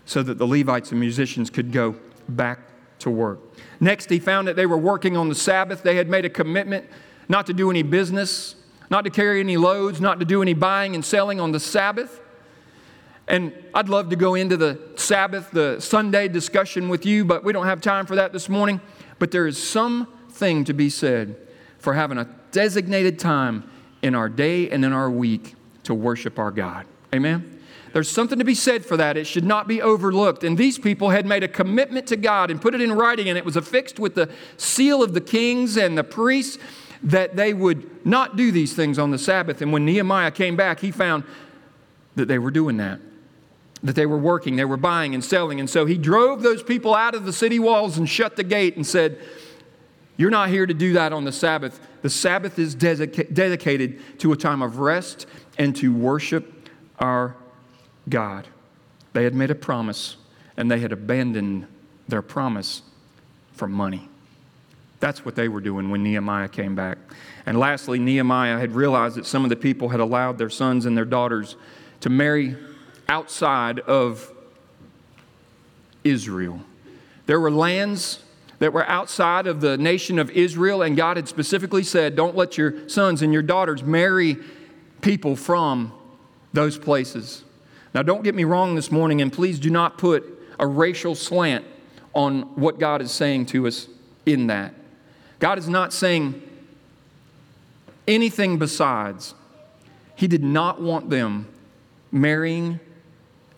[0.04, 1.96] so that the Levites and musicians could go
[2.28, 2.60] back
[2.98, 3.40] to work.
[3.80, 5.82] Next, he found that they were working on the Sabbath.
[5.82, 6.86] They had made a commitment
[7.28, 8.56] not to do any business,
[8.90, 12.20] not to carry any loads, not to do any buying and selling on the Sabbath.
[13.26, 17.52] And I'd love to go into the Sabbath, the Sunday discussion with you, but we
[17.52, 18.80] don't have time for that this morning.
[19.18, 21.36] But there is something to be said
[21.84, 23.62] for having a designated time
[24.02, 26.86] in our day and in our week to worship our God.
[27.14, 27.60] Amen?
[27.92, 29.16] There's something to be said for that.
[29.16, 30.42] It should not be overlooked.
[30.42, 33.38] And these people had made a commitment to God and put it in writing, and
[33.38, 36.58] it was affixed with the seal of the kings and the priests
[37.04, 39.60] that they would not do these things on the Sabbath.
[39.62, 41.22] And when Nehemiah came back, he found
[42.16, 42.98] that they were doing that
[43.84, 45.60] that they were working, they were buying and selling.
[45.60, 48.76] And so he drove those people out of the city walls and shut the gate
[48.76, 49.18] and said,
[50.16, 51.80] You're not here to do that on the Sabbath.
[52.02, 55.26] The Sabbath is dedica- dedicated to a time of rest
[55.58, 57.34] and to worship our
[58.08, 58.46] God.
[59.12, 60.16] They had made a promise
[60.56, 61.66] and they had abandoned
[62.08, 62.82] their promise
[63.52, 64.08] for money.
[65.00, 66.98] That's what they were doing when Nehemiah came back.
[67.44, 70.96] And lastly, Nehemiah had realized that some of the people had allowed their sons and
[70.96, 71.56] their daughters
[72.00, 72.56] to marry
[73.08, 74.32] outside of
[76.04, 76.60] Israel.
[77.26, 78.23] There were lands
[78.64, 82.56] that were outside of the nation of Israel, and God had specifically said, Don't let
[82.56, 84.38] your sons and your daughters marry
[85.02, 85.92] people from
[86.54, 87.44] those places.
[87.92, 90.24] Now, don't get me wrong this morning, and please do not put
[90.58, 91.66] a racial slant
[92.14, 93.86] on what God is saying to us
[94.24, 94.72] in that.
[95.40, 96.40] God is not saying
[98.08, 99.34] anything besides.
[100.16, 101.48] He did not want them
[102.10, 102.80] marrying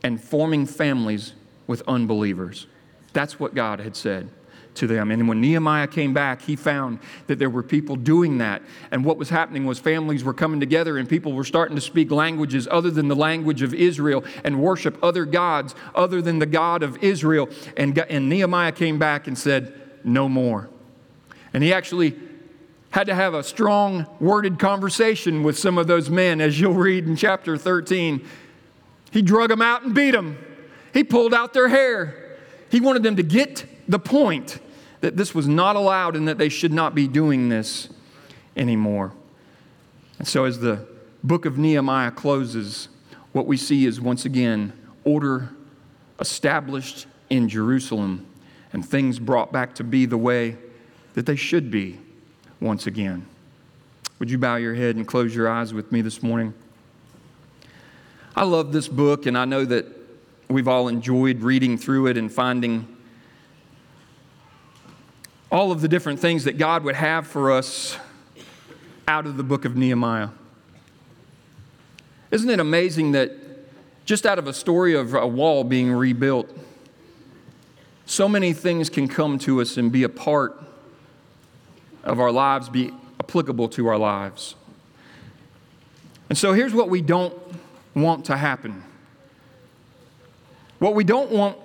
[0.03, 1.33] and forming families
[1.69, 2.67] with unbelievers.
[3.13, 4.31] That's what God had said
[4.77, 5.11] to them.
[5.11, 8.62] And when Nehemiah came back, he found that there were people doing that.
[8.91, 12.11] And what was happening was families were coming together and people were starting to speak
[12.11, 16.83] languages other than the language of Israel and worship other gods other than the God
[16.83, 17.49] of Israel.
[17.77, 19.74] And, and Nehemiah came back and said,
[20.05, 20.68] No more.
[21.53, 22.14] And he actually
[22.91, 27.07] had to have a strong worded conversation with some of those men, as you'll read
[27.07, 28.27] in chapter 13.
[29.11, 30.39] He drug them out and beat them.
[30.95, 32.39] He pulled out their hair.
[32.70, 34.61] He wanted them to get the point
[35.07, 37.89] that this was not allowed and that they should not be doing this
[38.57, 39.13] anymore.
[40.19, 40.85] And so, as the
[41.23, 42.89] book of Nehemiah closes,
[43.31, 44.73] what we see is once again
[45.05, 45.51] order
[46.19, 48.27] established in Jerusalem
[48.73, 50.57] and things brought back to be the way
[51.15, 52.01] that they should be
[52.61, 53.27] once again.
[54.19, 56.53] Would you bow your head and close your eyes with me this morning?
[58.35, 59.87] I love this book, and I know that
[60.49, 62.96] we've all enjoyed reading through it and finding
[65.51, 67.99] all of the different things that God would have for us
[69.09, 70.29] out of the book of Nehemiah.
[72.31, 73.31] Isn't it amazing that
[74.05, 76.49] just out of a story of a wall being rebuilt,
[78.07, 80.57] so many things can come to us and be a part
[82.05, 84.55] of our lives, be applicable to our lives.
[86.29, 87.37] And so here's what we don't
[87.95, 88.85] want to happen.
[90.79, 91.59] What we don't want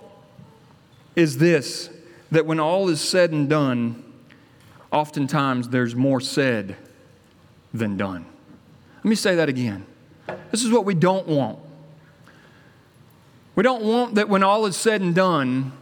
[1.15, 1.90] is this
[2.31, 4.03] that when all is said and done,
[4.91, 6.75] oftentimes there's more said
[7.73, 8.25] than done.
[8.97, 9.85] Let me say that again.
[10.49, 11.59] This is what we don't want.
[13.55, 15.73] We don't want that when all is said and done,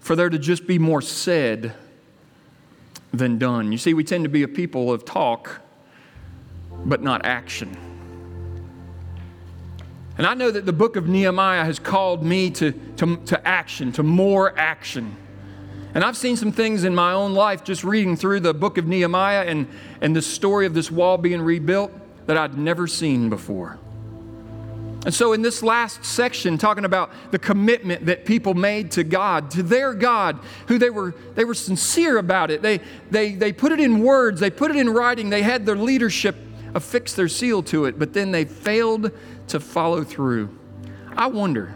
[0.00, 1.74] for there to just be more said
[3.12, 3.72] than done.
[3.72, 5.60] You see, we tend to be a people of talk,
[6.84, 7.76] but not action.
[10.18, 13.92] And I know that the book of Nehemiah has called me to, to, to action,
[13.92, 15.16] to more action.
[15.94, 18.86] And I've seen some things in my own life just reading through the book of
[18.86, 19.68] Nehemiah and,
[20.00, 21.92] and the story of this wall being rebuilt
[22.26, 23.78] that I'd never seen before.
[25.04, 29.50] And so, in this last section, talking about the commitment that people made to God,
[29.52, 32.60] to their God, who they were, they were sincere about it.
[32.60, 35.76] They, they, they put it in words, they put it in writing, they had their
[35.76, 36.36] leadership
[36.74, 39.12] affix their seal to it, but then they failed
[39.48, 40.56] to follow through.
[41.16, 41.74] I wonder.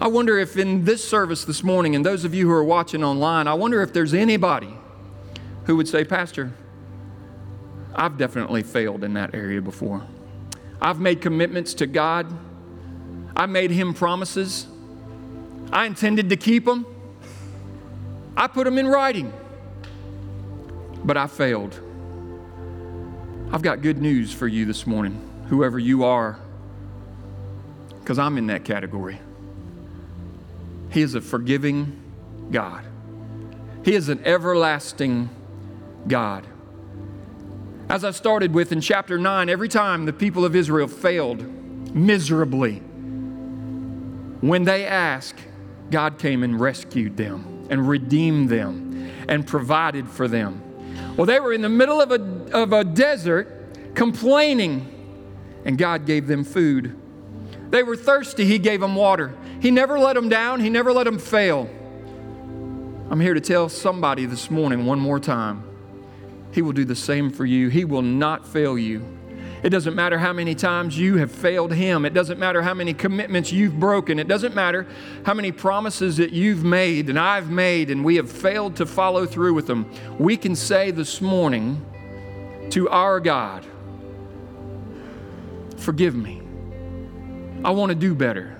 [0.00, 3.04] I wonder if in this service this morning, and those of you who are watching
[3.04, 4.74] online, I wonder if there's anybody
[5.64, 6.52] who would say, Pastor,
[7.94, 10.04] I've definitely failed in that area before.
[10.80, 12.26] I've made commitments to God,
[13.36, 14.66] I made Him promises,
[15.72, 16.84] I intended to keep them,
[18.36, 19.32] I put them in writing,
[21.04, 21.78] but I failed.
[23.52, 26.38] I've got good news for you this morning whoever you are,
[28.00, 29.20] because I'm in that category.
[30.90, 32.00] He is a forgiving
[32.50, 32.82] God,
[33.84, 35.28] He is an everlasting
[36.08, 36.46] God.
[37.90, 41.42] As I started with in chapter 9, every time the people of Israel failed
[41.94, 42.76] miserably,
[44.40, 45.38] when they asked,
[45.90, 50.62] God came and rescued them and redeemed them and provided for them.
[51.14, 55.00] Well, they were in the middle of a, of a desert complaining
[55.64, 56.96] and God gave them food.
[57.70, 59.34] They were thirsty, He gave them water.
[59.60, 61.70] He never let them down, He never let them fail.
[63.10, 65.64] I'm here to tell somebody this morning one more time
[66.52, 67.68] He will do the same for you.
[67.68, 69.04] He will not fail you.
[69.62, 72.04] It doesn't matter how many times you have failed Him.
[72.04, 74.18] It doesn't matter how many commitments you've broken.
[74.18, 74.86] It doesn't matter
[75.24, 79.24] how many promises that you've made and I've made and we have failed to follow
[79.24, 79.90] through with them.
[80.18, 81.84] We can say this morning
[82.70, 83.64] to our God,
[85.82, 86.40] Forgive me.
[87.64, 88.56] I want to do better.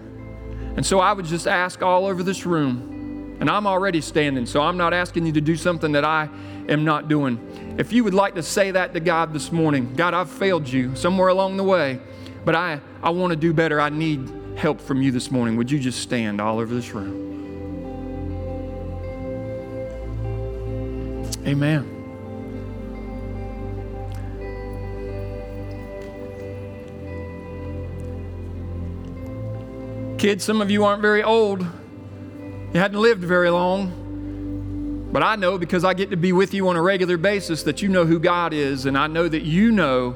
[0.77, 4.61] And so I would just ask all over this room, and I'm already standing, so
[4.61, 6.29] I'm not asking you to do something that I
[6.69, 7.77] am not doing.
[7.79, 10.97] If you would like to say that to God this morning, God, I've failed you
[10.97, 12.01] somewhere along the way,
[12.45, 13.81] but I, I want to do better.
[13.81, 15.57] I need help from you this morning.
[15.57, 17.21] Would you just stand all over this room?
[21.47, 21.92] Amen.
[30.23, 31.63] Kids, some of you aren't very old.
[31.63, 35.09] You hadn't lived very long.
[35.11, 37.83] But I know because I get to be with you on a regular basis that
[37.83, 40.15] you know who God is, and I know that you know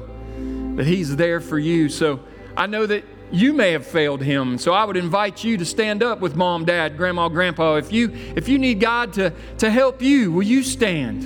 [0.77, 1.89] that He's there for you.
[1.89, 2.21] So
[2.55, 3.03] I know that
[3.33, 4.57] you may have failed him.
[4.57, 7.75] So I would invite you to stand up with mom, dad, grandma, grandpa.
[7.75, 11.23] If you if you need God to, to help you, will you stand?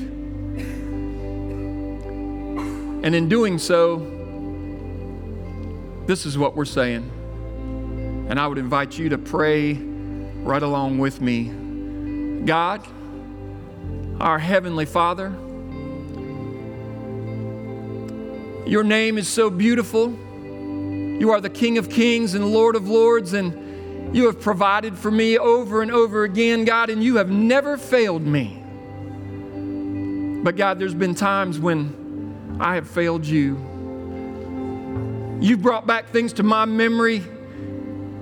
[3.05, 3.99] And in doing so,
[6.07, 7.20] this is what we're saying.
[8.31, 12.43] And I would invite you to pray right along with me.
[12.45, 12.87] God,
[14.21, 15.33] our Heavenly Father,
[18.65, 20.13] your name is so beautiful.
[20.13, 25.11] You are the King of Kings and Lord of Lords, and you have provided for
[25.11, 28.63] me over and over again, God, and you have never failed me.
[30.41, 33.57] But God, there's been times when I have failed you.
[35.41, 37.25] You've brought back things to my memory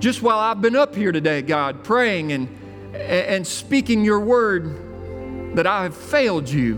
[0.00, 2.48] just while I've been up here today, God, praying and,
[2.94, 6.76] and speaking your word that I have failed you.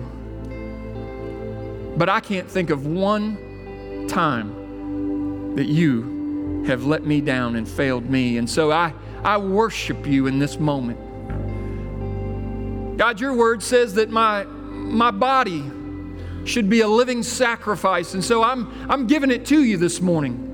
[1.96, 8.10] But I can't think of one time that you have let me down and failed
[8.10, 8.38] me.
[8.38, 8.92] And so I,
[9.22, 10.98] I worship you in this moment.
[12.98, 15.62] God, your word says that my, my body
[16.44, 18.14] should be a living sacrifice.
[18.14, 20.51] And so I'm, I'm giving it to you this morning.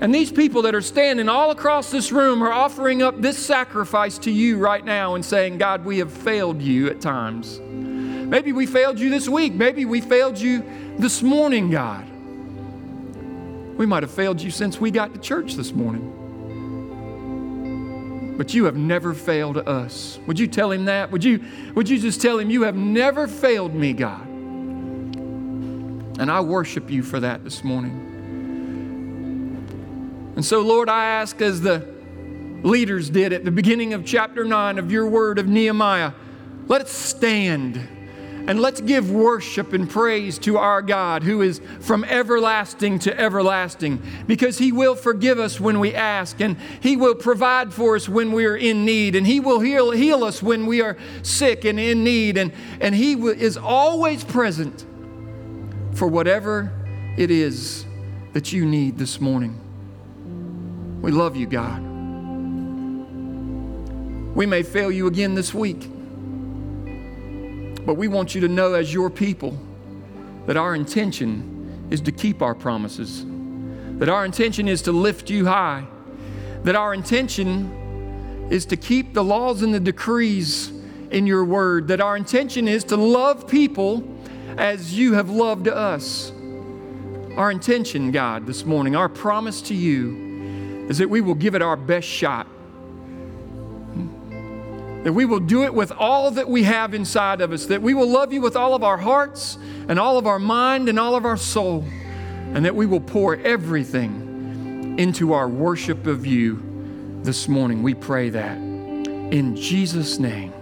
[0.00, 4.16] And these people that are standing all across this room are offering up this sacrifice
[4.18, 7.58] to you right now and saying, God, we have failed you at times.
[7.60, 9.54] Maybe we failed you this week.
[9.54, 10.62] Maybe we failed you
[10.98, 12.08] this morning, God.
[13.76, 16.14] We might have failed you since we got to church this morning.
[18.36, 20.20] But you have never failed us.
[20.28, 21.10] Would you tell him that?
[21.10, 21.44] Would you,
[21.74, 24.24] would you just tell him, You have never failed me, God?
[26.20, 28.07] And I worship you for that this morning.
[30.38, 31.84] And so, Lord, I ask as the
[32.62, 36.12] leaders did at the beginning of chapter 9 of your word of Nehemiah,
[36.68, 37.76] let us stand
[38.46, 44.00] and let's give worship and praise to our God who is from everlasting to everlasting
[44.28, 48.30] because He will forgive us when we ask and He will provide for us when
[48.30, 51.80] we are in need and He will heal, heal us when we are sick and
[51.80, 54.86] in need and, and He is always present
[55.94, 56.70] for whatever
[57.16, 57.84] it is
[58.34, 59.64] that you need this morning.
[61.00, 61.80] We love you, God.
[64.34, 65.88] We may fail you again this week,
[67.86, 69.56] but we want you to know, as your people,
[70.46, 73.24] that our intention is to keep our promises,
[73.98, 75.86] that our intention is to lift you high,
[76.64, 80.72] that our intention is to keep the laws and the decrees
[81.10, 84.02] in your word, that our intention is to love people
[84.56, 86.32] as you have loved us.
[87.36, 90.27] Our intention, God, this morning, our promise to you
[90.88, 92.46] is that we will give it our best shot.
[95.04, 97.66] That we will do it with all that we have inside of us.
[97.66, 99.58] That we will love you with all of our hearts
[99.88, 101.84] and all of our mind and all of our soul.
[102.54, 106.62] And that we will pour everything into our worship of you
[107.22, 107.82] this morning.
[107.82, 110.52] We pray that in Jesus' name.